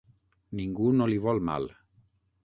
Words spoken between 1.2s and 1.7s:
vol mal.